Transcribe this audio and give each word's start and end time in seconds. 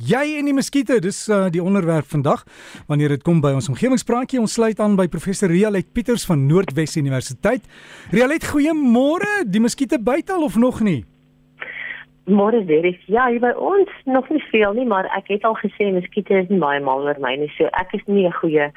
Jy 0.00 0.38
en 0.38 0.46
die 0.48 0.54
muskiete, 0.56 0.96
dis 1.04 1.18
uh, 1.28 1.50
die 1.52 1.60
onderwerp 1.60 2.06
vandag. 2.08 2.46
Wanneer 2.88 3.12
dit 3.12 3.24
kom 3.26 3.42
by 3.44 3.50
ons 3.52 3.66
omgewingspraatjie, 3.68 4.38
ons 4.40 4.54
sluit 4.56 4.78
aan 4.80 4.94
by 4.96 5.04
professor 5.12 5.52
Rialet 5.52 5.90
Pieters 5.92 6.24
van 6.24 6.46
Noordwes 6.48 6.96
Universiteit. 6.96 7.66
Rialet, 8.08 8.46
goeiemôre. 8.54 9.42
Die 9.44 9.60
muskiete 9.60 9.98
buite 10.00 10.32
al 10.32 10.46
of 10.48 10.56
nog 10.56 10.80
nie? 10.80 11.02
Môre 12.24 12.62
weer. 12.64 12.88
Ja, 13.04 13.26
hier 13.28 13.44
by 13.44 13.52
ons 13.52 13.92
nog 14.08 14.32
nie 14.32 14.40
veel 14.48 14.72
nie, 14.80 14.88
maar 14.88 15.10
ek 15.12 15.28
het 15.34 15.44
al 15.44 15.58
gesê 15.60 15.90
muskiete 15.92 16.40
is 16.40 16.48
nie 16.48 16.62
baie 16.62 16.80
mal 16.80 17.04
oor 17.04 17.20
my 17.20 17.34
nie. 17.36 17.52
So 17.58 17.68
ek 17.76 17.92
is 17.92 18.08
nie 18.08 18.24
'n 18.24 18.32
goeie 18.40 18.72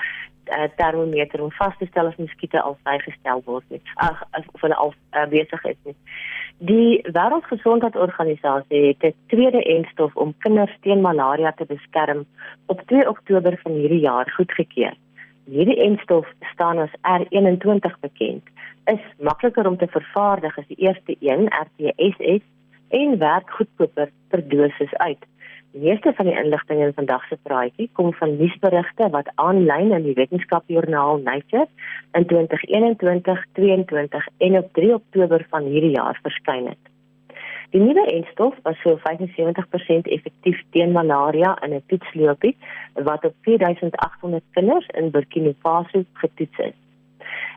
uh, 0.50 0.68
termometer 0.75 1.41
om 1.41 1.52
vas 1.52 1.78
te 1.78 1.86
stel 1.86 2.05
of 2.05 2.18
muskiete 2.18 2.61
al 2.61 2.78
vrygestel 2.84 3.41
word 3.46 3.64
nie. 3.70 3.82
Ag, 3.96 4.23
of 4.54 4.61
hulle 4.61 4.75
al 4.75 4.93
uh, 4.93 5.25
besig 5.32 5.66
is 5.71 5.78
nie. 5.84 5.96
Die 6.57 7.02
Wêreldgesondheidsorganisasie 7.18 8.84
het 8.88 9.04
'n 9.04 9.16
tweede 9.28 9.64
enstof 9.64 10.16
om 10.16 10.34
kinders 10.38 10.75
teen 10.82 11.02
malaria 11.02 11.52
te 11.52 11.66
beskerm 11.66 12.25
op 12.66 12.82
2 12.86 13.10
Oktober 13.10 13.60
van 13.64 13.71
hierdie 13.71 14.00
jaar 14.00 14.32
goedgekeur. 14.38 14.96
Hierdie 15.46 15.82
enstof 15.82 16.28
staan 16.54 16.80
as 16.80 16.93
R21 17.02 18.00
bekend. 18.00 18.43
Is 18.86 19.04
makliker 19.19 19.68
om 19.68 19.77
te 19.77 19.88
vervaardig 19.88 20.57
as 20.57 20.68
die 20.68 20.77
eerste 20.77 21.16
een, 21.19 21.50
RTSS, 21.50 22.43
en 22.89 23.18
werk 23.18 23.50
goedkoper 23.50 24.10
per 24.30 24.47
dosis 24.47 24.93
uit. 24.93 25.25
Meeste 25.75 26.14
van 26.15 26.25
die 26.25 26.36
inligting 26.39 26.79
in 26.79 26.93
vandag 26.96 27.24
se 27.28 27.36
praatjie 27.43 27.89
kom 28.00 28.14
van 28.16 28.38
nuusberigte 28.39 29.10
wat 29.11 29.32
aanlyn 29.43 29.89
in 29.97 30.06
die 30.06 30.14
wetenskapjoernaal 30.16 31.18
Nature 31.24 31.66
in 32.16 32.25
2021, 32.30 33.42
22 33.59 34.28
en 34.38 34.56
op 34.58 34.69
3 34.80 34.94
Oktober 34.94 35.44
van 35.50 35.67
hierdie 35.73 35.92
jaar 35.97 36.19
verskyn 36.22 36.69
het. 36.72 36.92
Die 37.75 37.81
nuwe 37.83 38.06
enstof 38.14 38.56
was 38.64 38.80
so 38.86 38.95
75% 39.03 40.08
effektief 40.16 40.64
teen 40.72 40.95
malaria 40.95 41.58
in 41.67 41.75
'n 41.75 41.83
toetsloopie 41.92 42.55
wat 42.94 43.25
op 43.25 43.36
4800 43.42 44.44
kinders 44.52 44.88
in 44.88 45.11
Burkina 45.11 45.52
Faso 45.59 46.03
getoets 46.14 46.58
is. 46.58 46.77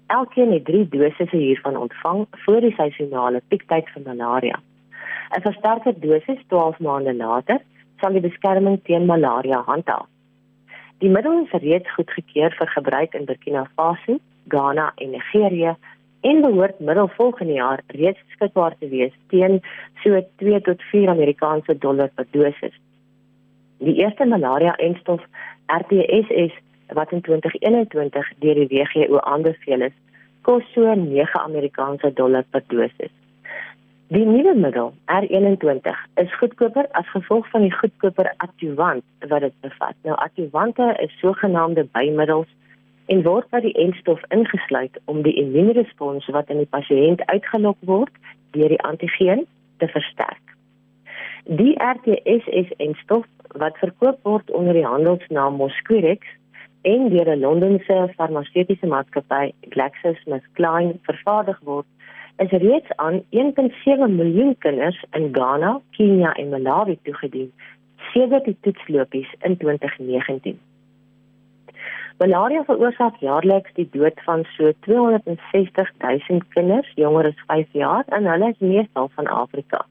Elkeen 0.07 0.53
het 0.53 0.65
3 0.65 0.89
dosisse 0.89 1.37
hiervan 1.37 1.77
ontvang 1.77 2.27
voor 2.31 2.61
die 2.61 2.75
seisonale 2.75 3.43
piektyd 3.49 3.91
van 3.91 4.03
malaria. 4.03 4.61
'n 5.37 5.41
Versterker 5.41 6.01
dosis 6.01 6.43
12 6.47 6.79
maande 6.79 7.15
later 7.15 7.61
sal 8.01 8.17
die 8.17 8.25
beskerming 8.25 8.81
teen 8.85 9.07
malaria 9.07 9.63
handhaaf. 9.67 10.07
Die 10.99 11.11
middel 11.15 11.45
is 11.45 11.53
reeds 11.63 11.91
goedgekeur 11.95 12.55
vir 12.59 12.71
gebruik 12.75 13.15
in 13.15 13.27
Burkina 13.27 13.65
Faso, 13.77 14.19
Ghana 14.51 14.93
en 14.97 15.11
Nigerië 15.15 15.77
en 16.21 16.41
behoort 16.43 16.81
middel 16.81 17.09
volgende 17.09 17.53
jaar 17.53 17.83
reeds 17.87 18.19
beskikbaar 18.27 18.75
te 18.79 18.89
wees 18.89 19.15
teen 19.31 19.61
so 20.03 20.23
2 20.43 20.61
tot 20.67 20.83
4 20.91 21.09
Amerikaanse 21.09 21.79
dollar 21.79 22.11
per 22.15 22.27
dosis. 22.31 22.75
Die 23.79 23.95
eerste 24.03 24.27
malaria-enstof 24.27 25.23
RTSS 25.67 26.59
wat 26.99 27.13
in 27.13 27.21
2021 27.21 28.33
deur 28.43 28.55
die 28.55 28.69
WHO 28.73 29.19
aanbeveel 29.19 29.87
is, 29.91 29.97
kos 30.43 30.67
so 30.75 30.95
9 30.95 31.41
Amerikaanse 31.45 32.13
dollar 32.13 32.45
per 32.51 32.65
dosis. 32.67 33.15
Die 34.11 34.25
nuwe 34.25 34.55
middel 34.57 34.95
R21 35.13 35.97
is 36.15 36.37
goedkoper 36.41 36.87
as 36.97 37.09
gevolg 37.13 37.49
van 37.53 37.61
die 37.67 37.73
goedkoper 37.73 38.31
adjuvant 38.37 39.05
wat 39.29 39.41
dit 39.45 39.53
bevat. 39.61 39.97
Nou 40.03 40.15
adjuvante 40.17 40.87
is 41.05 41.19
sogenaamde 41.21 41.85
bymiddels 41.93 42.49
en 43.13 43.21
word 43.27 43.51
by 43.53 43.61
die 43.67 43.75
enstof 43.77 44.23
ingesluit 44.33 44.97
om 45.13 45.21
die 45.27 45.35
immuunrespons 45.43 46.31
wat 46.33 46.49
in 46.49 46.63
die 46.63 46.71
pasiënt 46.73 47.21
uitgelok 47.29 47.77
word 47.91 48.17
deur 48.57 48.73
die 48.73 48.81
antigeen 48.89 49.45
te 49.77 49.91
versterk. 49.93 50.57
Die 51.61 51.77
RTS-enstof 51.77 53.29
wat 53.61 53.77
verkoop 53.85 54.25
word 54.25 54.49
onder 54.57 54.73
die 54.73 54.89
handelsnaam 54.89 55.61
Mosquirix 55.61 56.25
en 56.89 57.11
deur 57.13 57.29
'n 57.29 57.45
Londense 57.45 58.01
farmaseutiese 58.17 58.89
maatskappy 58.89 59.53
GlaxoSmithKline 59.69 60.97
vervaardig 61.05 61.61
word 61.61 61.87
is 62.39 62.51
reeds 62.51 62.97
aan 62.97 63.23
1.7 63.31 64.15
miljoen 64.15 64.57
kinders 64.59 65.05
in 65.11 65.29
Ghana, 65.33 65.81
Kenia 65.91 66.33
en 66.33 66.49
Malawi 66.49 66.99
toegedien 67.03 67.53
sedert 68.13 68.45
die 68.45 68.57
toetslopies 68.61 69.35
in 69.41 69.57
2019. 69.57 70.59
Malaria 72.19 72.65
veroorsaak 72.67 73.21
jaarliks 73.23 73.75
die 73.75 73.89
dood 73.93 74.23
van 74.27 74.45
so 74.57 74.73
260 74.87 75.91
000 76.03 76.41
kinders 76.55 76.91
jonger 76.99 77.29
as 77.31 77.45
5 77.47 77.77
jaar 77.83 78.05
en 78.17 78.27
hulle 78.27 78.49
is 78.55 78.59
meestal 78.59 79.11
van 79.15 79.27
Afrika. 79.27 79.85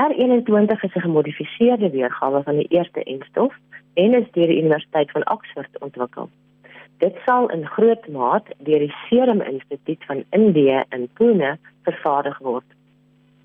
R21 0.00 0.82
is 0.86 0.94
'n 0.94 1.06
gemodifiseerde 1.06 1.90
weergawe 1.90 2.42
van 2.42 2.56
die 2.56 2.68
eerste 2.68 3.02
enstof 3.02 3.54
en 3.94 4.14
is 4.14 4.30
deur 4.32 4.46
die 4.46 4.60
Universiteit 4.62 5.10
van 5.10 5.30
Oxford 5.30 5.78
ontwikkel. 5.80 6.28
Dit 6.98 7.16
sal 7.26 7.50
in 7.52 7.66
groot 7.66 8.06
maat 8.08 8.46
deur 8.64 8.80
die 8.80 8.94
Serum 9.06 9.42
Instituut 9.44 10.04
van 10.08 10.24
Indië 10.30 10.84
in 10.96 11.08
Pune 11.18 11.56
vervaardig 11.84 12.38
word. 12.38 12.64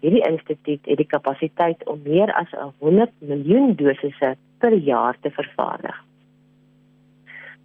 Hierdie 0.01 0.23
instituut 0.25 0.87
het 0.89 0.97
die 0.97 1.07
kapasiteit 1.07 1.83
om 1.85 1.99
meer 2.03 2.31
as 2.33 2.53
100 2.79 3.11
miljoen 3.19 3.75
dosisse 3.75 4.31
per 4.63 4.73
jaar 4.73 5.19
te 5.21 5.29
vervaardig. 5.35 5.97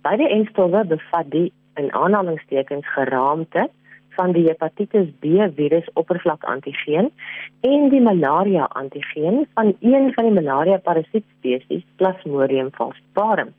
Beide 0.03 0.29
enstowwe 0.29 0.83
bevat 0.91 1.31
die 1.31 1.53
in 1.81 1.93
aanhalingstekens 1.95 2.89
geraamte 2.97 3.69
van 4.17 4.33
die 4.33 4.45
hepatitis 4.49 5.09
B 5.21 5.47
virus 5.57 5.87
oppervlak 5.95 6.45
antigeen 6.45 7.13
en 7.61 7.89
die 7.93 8.01
malaria 8.01 8.67
antigeen 8.83 9.47
van 9.55 9.73
een 9.81 10.11
van 10.15 10.29
die 10.29 10.35
malaria 10.41 10.77
parasiet 10.77 11.25
spesies 11.39 11.85
Plasmodium 11.97 12.73
falciparum. 12.75 13.55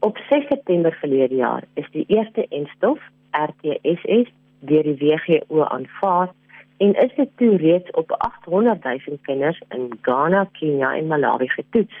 Op 0.00 0.18
6 0.28 0.46
September 0.46 0.92
verlede 0.92 1.34
jaar 1.34 1.64
is 1.74 1.90
die 1.90 2.04
eerste 2.06 2.46
enstof 2.48 2.98
RTSS 3.30 4.30
deur 4.60 4.82
die 4.82 4.96
WHO 4.96 5.64
aanvaar 5.64 6.30
en 6.76 6.94
is 6.94 7.14
dit 7.14 7.28
toe 7.36 7.56
reeds 7.56 7.90
op 7.90 8.12
800 8.12 8.84
000 8.84 9.18
kinders 9.22 9.60
in 9.68 9.98
Ghana, 10.02 10.48
Kenia 10.52 10.94
en 10.96 11.06
Malawi 11.06 11.48
getoets. 11.48 11.94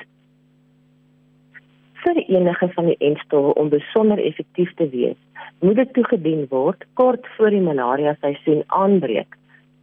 Vir 1.92 2.16
enige 2.16 2.68
van 2.68 2.88
die 2.88 2.96
enstowwe 2.98 3.54
om 3.54 3.68
besonder 3.68 4.24
effektief 4.24 4.72
te 4.74 4.88
wees, 4.88 5.20
moet 5.60 5.76
dit 5.76 5.92
toegedien 5.92 6.46
word 6.48 6.86
kort 6.94 7.28
voor 7.36 7.52
die 7.52 7.60
malaria 7.60 8.16
seisoen 8.20 8.64
aanbreek 8.66 9.36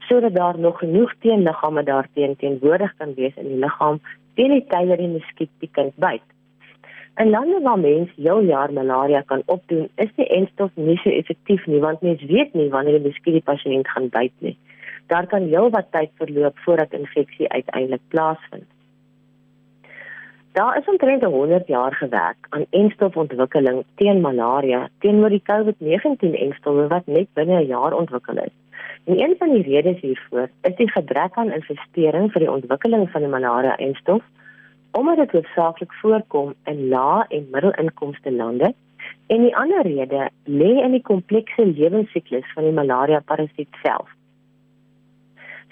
sodat 0.08 0.36
daar 0.36 0.60
nog 0.60 0.80
genoeg 0.80 1.14
teenliggame 1.20 1.84
daarteen 1.84 2.36
teenwoordig 2.36 2.94
kan 2.98 3.14
wees 3.14 3.36
in 3.36 3.48
die 3.48 3.60
liggaam 3.60 4.02
teen 4.34 4.52
die 4.56 4.66
tyd 4.74 4.88
dat 4.88 4.98
die 4.98 5.12
muskiet 5.12 5.52
die 5.60 5.70
kind 5.72 5.96
byt. 5.96 6.24
In 7.18 7.30
lande 7.30 7.60
waar 7.62 7.80
mense 7.80 8.14
heel 8.16 8.44
jaar 8.44 8.74
malaria 8.74 9.22
kan 9.26 9.42
opdoen, 9.46 9.90
is 9.96 10.10
die 10.16 10.28
enstof 10.28 10.70
nie 10.76 10.98
so 11.02 11.10
effektief 11.10 11.66
nie 11.66 11.80
want 11.82 12.02
mens 12.06 12.22
weet 12.30 12.54
nie 12.54 12.68
wanneer 12.70 13.00
die 13.00 13.08
muskiet 13.10 13.34
die 13.40 13.48
pasiënt 13.48 13.90
gaan 13.90 14.10
byt 14.14 14.34
nie. 14.46 14.54
Daar 15.10 15.26
kan 15.32 15.48
heel 15.50 15.70
wat 15.74 15.90
tyd 15.92 16.12
verloop 16.22 16.60
voordat 16.66 16.94
infeksie 16.94 17.50
uiteindelik 17.50 18.04
plaasvind. 18.14 18.70
Daar 20.60 20.78
is 20.78 20.86
omtrent 20.94 21.24
100 21.24 21.68
jaar 21.68 21.96
gewerk 21.96 22.48
aan 22.50 22.70
enstofontwikkeling 22.70 23.84
teen 23.96 24.22
malaria 24.22 24.88
teenoor 25.00 25.34
die 25.34 25.44
COVID-19 25.50 26.38
enstowwe 26.46 26.88
wat 26.94 27.06
net 27.06 27.34
binne 27.34 27.62
'n 27.64 27.68
jaar 27.74 27.98
ontwikkel 27.98 28.38
is. 28.46 28.56
En 29.06 29.22
een 29.24 29.36
van 29.40 29.54
die 29.54 29.64
redes 29.64 30.02
hiervoor 30.02 30.50
is 30.62 30.76
die 30.76 30.92
gebrek 30.92 31.34
aan 31.34 31.52
investering 31.52 32.32
vir 32.32 32.42
die 32.46 32.52
ontwikkeling 32.52 33.10
van 33.10 33.22
die 33.22 33.30
malaria 33.30 33.76
enstof 33.78 34.22
omdat 34.98 35.18
dit 35.18 35.32
hoofsaaklik 35.32 35.94
voorkom 36.02 36.54
in 36.66 36.88
lae 36.90 37.26
en 37.30 37.50
middelinkomste 37.52 38.32
lande 38.32 38.74
en 39.28 39.44
die 39.46 39.56
ander 39.56 39.84
rede 39.86 40.30
lê 40.44 40.70
in 40.84 40.96
die 40.96 41.04
komplekse 41.10 41.66
lewensiklus 41.66 42.48
van 42.56 42.66
die 42.66 42.74
malaria 42.80 43.20
parasiet 43.32 43.78
self. 43.84 44.10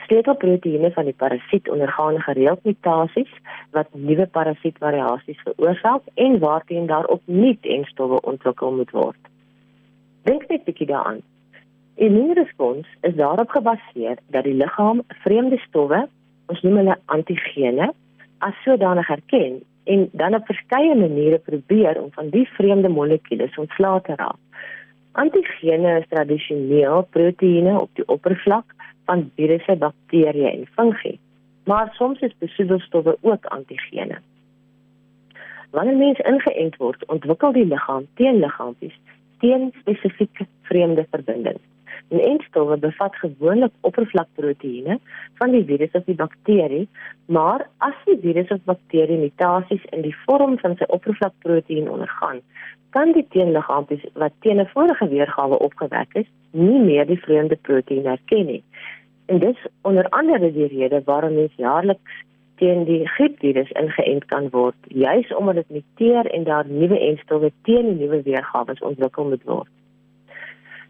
Sleutelproteïene 0.06 0.92
van 0.94 1.10
die 1.10 1.18
parasiet 1.24 1.70
ondergaan 1.74 2.22
gereeld 2.28 2.62
mutasies 2.70 3.32
wat 3.74 3.90
nuwe 3.94 4.28
parasietvariasies 4.38 5.42
veroorsaak 5.48 6.14
en 6.28 6.40
waarteen 6.46 6.86
daar 6.94 7.10
opnuut 7.18 7.66
enstowwe 7.80 8.22
ontwikkel 8.22 8.78
moet 8.78 8.92
word. 8.92 9.22
Dink 10.30 10.46
net 10.50 10.62
'n 10.62 10.66
bietjie 10.70 10.92
daaraan. 10.94 11.22
Immuunrespons 11.96 12.88
is 13.02 13.16
daarop 13.16 13.50
gebaseer 13.50 14.18
dat 14.30 14.44
die 14.44 14.54
liggaam 14.54 15.02
vreemde 15.08 15.58
stowwe, 15.58 16.08
ons 16.46 16.62
noem 16.62 16.78
hulle 16.78 16.98
antigene, 17.06 17.94
as 18.40 18.56
sodanig 18.64 19.10
erken 19.10 19.62
en 19.84 20.10
dan 20.12 20.36
op 20.36 20.46
verskeie 20.46 20.96
maniere 20.96 21.40
probeer 21.40 22.02
om 22.02 22.12
van 22.12 22.30
die 22.30 22.48
vreemde 22.58 22.90
molekules 22.90 23.58
ontslae 23.58 24.02
te 24.02 24.16
raak. 24.16 24.42
Antigene 25.12 26.00
is 26.00 26.08
tradisioneel 26.10 27.08
proteïene 27.10 27.80
op 27.80 27.90
die 27.94 28.08
oppervlak 28.08 28.74
van 29.06 29.30
virusse, 29.36 29.76
bakterieë 29.76 30.50
en 30.52 30.66
fungi, 30.76 31.20
maar 31.64 31.94
soms 31.94 32.20
is 32.20 32.34
besoedelstowwe 32.40 33.18
ook 33.22 33.46
antigene. 33.46 34.18
Wanneer 35.72 35.96
mens 35.96 36.20
ingeënt 36.20 36.76
word, 36.82 37.06
ontwikkel 37.06 37.52
die 37.52 37.66
liggaam 37.66 38.08
teenliggaampies 38.16 38.98
teen 39.40 39.72
spesifieke 39.80 40.48
vreemde 40.62 41.08
verbindings. 41.12 41.64
En 42.10 42.20
enstowwe 42.20 42.78
bevat 42.78 43.16
gewoonlik 43.16 43.72
oppervlakproteïene 43.82 45.00
van 45.42 45.52
die 45.52 45.64
virus 45.66 45.92
of 45.92 46.04
die 46.06 46.16
bakterie, 46.16 46.88
maar 47.26 47.68
as 47.78 47.98
die 48.06 48.18
virus 48.22 48.50
of 48.50 48.64
bakterie 48.64 49.18
mutasies 49.18 49.86
in 49.92 50.02
die 50.02 50.16
vorm 50.26 50.58
van 50.64 50.78
sy 50.78 50.88
oppervlakproteïen 50.88 51.90
ondergaan, 51.92 52.42
kan 52.96 53.12
die 53.12 53.26
teenliggaampie 53.30 54.02
wat 54.14 54.34
teen 54.40 54.62
'n 54.62 54.72
vorige 54.74 55.08
weergawe 55.08 55.60
opgewek 55.60 56.14
is, 56.14 56.30
nie 56.52 56.80
meer 56.80 57.06
die 57.06 57.20
vreemde 57.20 57.58
proteïen 57.62 58.06
herken 58.06 58.46
nie. 58.46 58.64
En 59.26 59.40
dis 59.40 59.58
onder 59.82 60.10
andere 60.10 60.52
die 60.54 60.68
rede 60.68 61.02
waarom 61.06 61.34
mens 61.36 61.54
jaarliks 61.56 62.24
teen 62.56 62.84
die 62.88 63.08
griepvirus 63.08 63.72
ingeënt 63.72 64.26
kan 64.26 64.50
word, 64.50 64.76
juis 64.88 65.36
omdat 65.36 65.56
dit 65.56 65.70
muteer 65.70 66.26
en 66.26 66.44
daar 66.44 66.68
nuwe 66.68 67.00
enstowwe 67.00 67.52
teen 67.64 67.90
die 67.90 68.06
nuwe 68.06 68.22
weergawe 68.22 68.76
ontwikkel 68.80 69.28
moet 69.30 69.44
word. 69.44 69.72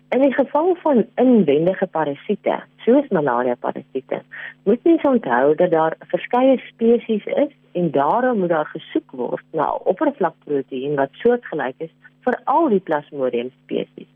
In 0.09 0.21
die 0.21 0.33
geval 0.33 0.75
van 0.75 1.05
inwendige 1.15 1.87
parasiete, 1.87 2.59
soos 2.85 3.07
malaria 3.09 3.55
parasiete, 3.59 4.21
moet 4.63 4.83
mens 4.83 5.01
onthou 5.01 5.55
dat 5.55 5.71
daar 5.71 5.95
verskeie 5.99 6.57
spesies 6.57 7.25
is 7.25 7.53
en 7.71 7.91
daarom 7.91 8.39
moet 8.39 8.49
daar 8.49 8.65
gesoek 8.65 9.11
word 9.11 9.43
na 9.51 9.71
oppervlakproteïen 9.73 10.95
wat 10.95 11.09
soortgelyk 11.11 11.75
is 11.77 11.93
vir 12.27 12.37
al 12.43 12.69
die 12.69 12.79
plasmodium 12.79 13.49
spesies. 13.63 14.11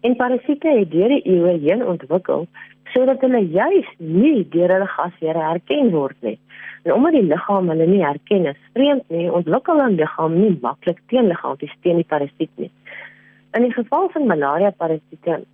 En 0.00 0.16
parasiete 0.16 0.72
het 0.78 0.90
deur 0.90 1.08
die 1.08 1.22
eeue 1.36 1.58
heen 1.58 1.84
ontwikkel 1.86 2.48
sodat 2.94 3.20
hulle 3.20 3.42
juis 3.52 3.88
nie 3.98 4.46
deur 4.48 4.72
hulle 4.72 4.88
gasheer 4.88 5.36
herken 5.36 5.90
word 5.92 6.16
nie. 6.24 6.38
En 6.84 6.92
omdat 6.94 7.16
die 7.18 7.26
liggaam 7.26 7.68
hulle 7.68 7.86
nie 7.90 8.02
herken 8.04 8.46
as 8.46 8.60
vreemd 8.72 9.08
nie, 9.12 9.26
ontwikkel 9.38 9.80
hulle 9.82 9.98
liggaam 10.00 10.36
nie 10.40 10.52
maklik 10.62 11.02
teenliggaampie 11.12 11.70
teen 11.82 12.00
die 12.00 12.08
parasiet 12.08 12.52
nie. 12.62 12.70
In 13.56 13.62
die 13.62 13.72
geval 13.72 14.08
van 14.08 14.26
malaria 14.26 14.70
parasiete, 14.70 15.44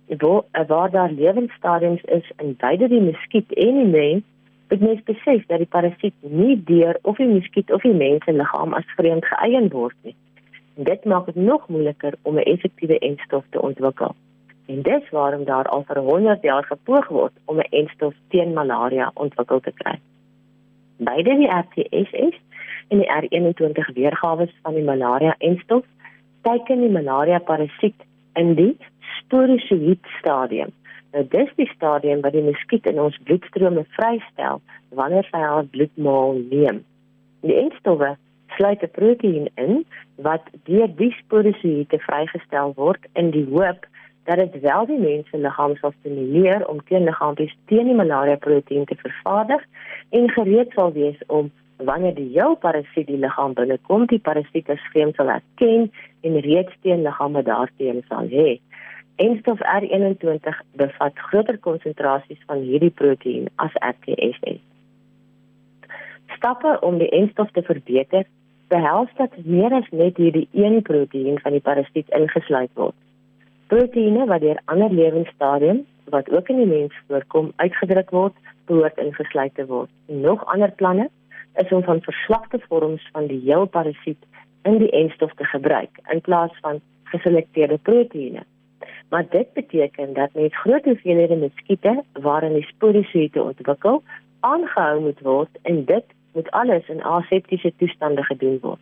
waar, 0.67 0.91
daar 0.91 1.11
lewensstadiums 1.11 2.01
is 2.01 2.31
in 2.37 2.55
beide 2.57 2.87
die 2.87 3.01
muskiet 3.01 3.53
en 3.53 3.77
die 3.77 3.85
mens, 3.85 4.23
moet 4.69 4.79
mens 4.79 5.03
besef 5.03 5.45
dat 5.45 5.57
die 5.57 5.67
parasiet 5.67 6.13
nie 6.19 6.63
deur 6.63 6.99
of 7.01 7.15
die 7.17 7.27
muskiet 7.27 7.71
of 7.71 7.81
die 7.81 7.93
mens 7.93 8.25
se 8.25 8.33
liggaam 8.33 8.73
as 8.73 8.91
vreemd 8.97 9.25
geëien 9.25 9.69
word 9.71 9.95
nie. 10.01 10.15
En 10.75 10.83
dit 10.83 11.05
maak 11.05 11.25
dit 11.31 11.35
nog 11.35 11.67
moeiliker 11.67 12.17
om 12.21 12.35
'n 12.35 12.49
effektiewe 12.55 12.99
enstof 12.99 13.45
te 13.49 13.61
ontwikkel. 13.61 14.15
En 14.65 14.81
dis 14.81 15.09
waarom 15.09 15.43
daar 15.43 15.67
al 15.67 15.83
vir 15.87 15.97
100 15.97 16.41
jaar 16.41 16.65
gepoog 16.65 17.07
word 17.07 17.33
om 17.45 17.57
'n 17.57 17.71
enstof 17.71 18.13
teen 18.27 18.53
malaria 18.53 19.11
ontwikkel 19.13 19.59
te 19.59 19.71
kry. 19.71 19.99
Beide 20.97 21.35
die 21.35 21.51
RTSS 21.51 22.35
en 22.87 22.97
die 22.97 23.11
R21 23.19 23.93
weergawe 23.93 24.49
van 24.61 24.73
die 24.73 24.83
malaria 24.83 25.35
enstof 25.37 25.85
teiken 26.47 26.83
die 26.83 26.91
malaria 26.91 27.39
parasiet 27.39 28.05
in 28.39 28.55
die 28.59 28.73
sporozoïed 29.19 30.03
stadium. 30.19 30.73
Nou 31.13 31.23
dis 31.29 31.49
die 31.59 31.69
stadium 31.75 32.21
waar 32.21 32.33
die 32.33 32.45
muskiet 32.45 32.87
in 32.89 32.99
ons 32.99 33.17
bloedstrome 33.27 33.85
vrystel 33.97 34.61
wanneer 34.97 35.27
sy 35.29 35.41
haar 35.41 35.65
bloedmaal 35.75 36.39
neem. 36.49 36.83
Die 37.45 37.57
enstowwe 37.65 38.15
sluit 38.57 38.83
'n 38.83 38.95
proteïen 38.97 39.49
in 39.55 39.85
wat 40.15 40.45
deur 40.69 40.89
die 40.95 41.13
sporozoïede 41.21 41.99
vrygestel 42.07 42.73
word 42.75 43.05
in 43.13 43.31
die 43.31 43.45
hoop 43.49 43.87
dat 44.23 44.37
dit 44.37 44.61
wel 44.61 44.85
die 44.85 44.99
mens 44.99 45.29
se 45.29 45.37
liggaam 45.37 45.75
sal 45.75 45.93
stimuleer 45.99 46.67
om 46.67 46.83
teenliggaampies 46.83 47.55
teen 47.65 47.89
die 47.91 47.95
malaria 47.95 48.35
proteïen 48.35 48.85
te 48.85 48.95
vervaardig 48.95 49.61
en 50.09 50.29
gereed 50.29 50.71
sal 50.71 50.91
wees 50.91 51.19
om 51.27 51.51
wanneer 51.85 52.15
die 52.15 52.29
heel 52.33 52.55
parasiet 52.55 53.07
die 53.07 53.17
liggaam 53.17 53.53
binnekom, 53.53 54.05
die 54.11 54.19
parasiet 54.19 54.69
as 54.69 54.83
vreemd 54.91 55.15
sal 55.15 55.31
erken 55.33 55.89
en 56.21 56.39
reeds 56.45 56.75
teenliggame 56.81 57.43
daarteen 57.43 58.03
sal 58.09 58.29
hê. 58.31 58.59
Enstof 59.21 59.61
R21 59.61 60.61
bevat 60.81 61.19
groter 61.29 61.57
konsentrasies 61.57 62.41
van 62.49 62.63
hierdie 62.65 62.93
proteïen 63.01 63.49
as 63.55 63.75
RTSS. 63.79 64.61
Stappe 66.37 66.79
om 66.81 66.97
die 66.97 67.11
enstof 67.13 67.51
te 67.53 67.61
verbeter 67.61 68.25
behels 68.73 69.09
dat 69.17 69.37
meer 69.45 69.73
as 69.77 69.89
net 69.91 70.17
hierdie 70.17 70.47
een 70.51 70.81
proteïen 70.81 71.39
van 71.45 71.53
die 71.53 71.61
parasiet 71.61 72.09
ingesluit 72.09 72.71
word 72.79 72.97
proteïene 73.73 74.25
wat 74.29 74.43
deur 74.43 74.59
ander 74.69 74.91
lewensstadiums 74.93 75.87
wat 76.13 76.29
ook 76.29 76.49
in 76.51 76.59
die 76.61 76.69
mens 76.69 76.95
voorkom 77.07 77.51
uitgedruk 77.55 78.09
word, 78.13 78.35
behoort 78.69 78.97
ingesluit 79.01 79.53
te 79.55 79.65
word. 79.65 79.89
Nog 80.07 80.43
ander 80.51 80.71
planne 80.77 81.07
is 81.55 81.71
om 81.71 81.83
van 81.83 82.01
verswakte 82.01 82.59
vorms 82.67 83.09
van 83.11 83.27
die 83.27 83.41
heel 83.45 83.65
parasiet 83.65 84.25
in 84.63 84.77
die 84.77 84.89
enstof 84.89 85.33
te 85.33 85.43
gebruik 85.43 85.99
in 86.11 86.21
plaas 86.21 86.51
van 86.61 86.81
geselekteerde 87.03 87.77
proteïene. 87.77 88.43
Maar 89.09 89.25
dit 89.29 89.53
beteken 89.53 90.13
dat 90.13 90.33
mens 90.33 90.59
groot 90.59 90.85
hoeveelhede 90.85 91.35
muskiete 91.35 92.03
waarin 92.21 92.53
die 92.53 92.65
sporozoïte 92.65 93.41
ontwikkel, 93.41 94.03
aangehou 94.39 95.01
moet 95.01 95.19
word 95.19 95.59
en 95.61 95.85
dit 95.85 96.05
moet 96.33 96.51
alles 96.51 96.87
in 96.87 97.03
aseptiese 97.03 97.73
toestande 97.77 98.23
gedoen 98.23 98.57
word. 98.61 98.79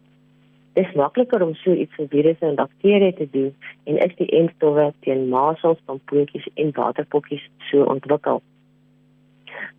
Dit 0.74 0.88
is 0.88 0.94
makliker 0.96 1.44
om 1.44 1.54
so 1.56 1.74
iets 1.74 1.96
vir 2.00 2.08
virusse 2.08 2.46
en 2.48 2.56
bakterieë 2.56 3.16
te 3.18 3.28
doen 3.32 3.50
en 3.84 3.98
is 4.06 4.16
die 4.16 4.30
entstowwe 4.38 4.94
teen 5.04 5.28
masels, 5.30 5.82
pompoentjies 5.86 6.48
en 6.54 6.72
waterpokkies 6.78 7.44
so 7.72 7.84
ontwikkel. 7.84 8.42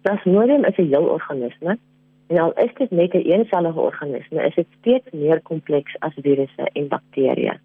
Plasmodium 0.02 0.64
is 0.64 0.76
'n 0.76 0.92
heel 0.92 1.08
organisme 1.16 1.78
en 2.32 2.38
al 2.38 2.52
is 2.64 2.72
dit 2.78 2.90
net 2.90 3.14
'n 3.14 3.28
eensellige 3.32 3.80
organisme, 3.80 4.46
is 4.46 4.54
dit 4.54 4.66
steeds 4.80 5.08
meer 5.12 5.40
kompleks 5.40 5.98
as 5.98 6.14
virusse 6.16 6.64
en 6.72 6.88
bakterieë. 6.88 7.56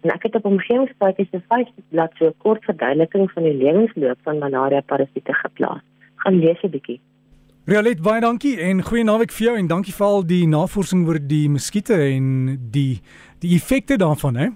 En 0.00 0.10
ek 0.10 0.22
het 0.22 0.34
op 0.34 0.44
omgewingspraatjies 0.44 1.30
se 1.30 1.40
Facebook-bladsy 1.48 2.16
so 2.18 2.26
'n 2.26 2.34
kort 2.38 2.64
verduideliking 2.64 3.30
van 3.30 3.42
die 3.42 3.54
lewensloop 3.54 4.18
van 4.22 4.38
malaria 4.38 4.80
parasiete 4.80 5.34
geplaas. 5.34 5.82
Gaan 6.14 6.38
lees 6.38 6.62
'n 6.62 6.70
bietjie. 6.70 7.00
Rialet 7.64 8.02
baie 8.02 8.20
dankie 8.20 8.60
en 8.60 8.82
goeie 8.82 9.04
naweek 9.04 9.32
vir 9.32 9.46
jou 9.46 9.56
en 9.58 9.66
dankie 9.66 9.92
vir 9.92 10.06
al 10.06 10.22
die 10.26 10.46
navorsing 10.46 11.06
oor 11.08 11.18
die 11.20 11.48
muskiete 11.48 11.94
en 11.94 12.56
die 12.70 13.00
die 13.40 13.54
effekte 13.54 13.96
daarvan 13.96 14.36
hè. 14.36 14.48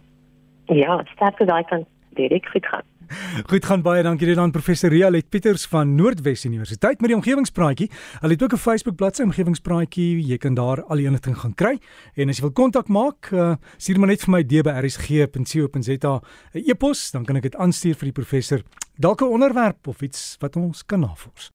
Ja, 0.67 1.05
sterkte 1.15 1.45
daai 1.45 1.65
kan 1.65 1.85
direk 2.15 2.47
goed 2.47 2.67
gaan. 2.67 2.83
Goed 3.51 3.65
gaan 3.65 3.83
baie 3.83 4.03
dankie 4.03 4.27
dit 4.29 4.39
aan 4.39 4.53
professor 4.55 4.91
Rialet 4.93 5.29
Pieters 5.29 5.65
van 5.71 5.95
Noordwes 5.97 6.45
Universiteit 6.45 7.01
met 7.01 7.11
die 7.11 7.17
omgewingspraatjie. 7.17 7.89
Hulle 8.21 8.33
het 8.33 8.43
ook 8.43 8.53
'n 8.53 8.63
Facebook 8.63 8.97
bladsy 8.97 9.23
omgewingspraatjie. 9.23 10.27
Jy 10.27 10.39
kan 10.39 10.55
daar 10.55 10.83
al 10.85 10.97
die 10.97 11.07
inligting 11.07 11.39
gaan 11.39 11.55
kry 11.55 11.79
en 12.15 12.29
as 12.29 12.37
jy 12.37 12.43
wil 12.43 12.53
kontak 12.53 12.89
maak, 12.89 13.31
uh, 13.33 13.55
stuur 13.77 13.99
maar 13.99 14.09
net 14.09 14.21
vir 14.21 14.31
my 14.31 14.43
dbrsg.co.za 14.43 16.21
'n 16.55 16.63
e-pos, 16.67 17.11
dan 17.11 17.25
kan 17.25 17.37
ek 17.37 17.43
dit 17.43 17.57
aanstuur 17.57 17.95
vir 17.95 18.07
die 18.13 18.13
professor. 18.13 18.63
Dalk 18.97 19.21
'n 19.23 19.33
onderwerp 19.33 19.87
of 19.87 20.03
iets 20.03 20.37
wat 20.41 20.57
ons 20.57 20.87
kan 20.87 21.01
navors. 21.01 21.51